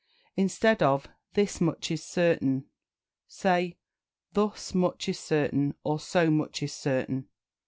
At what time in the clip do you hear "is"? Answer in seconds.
1.91-2.03, 5.07-5.19, 6.63-6.73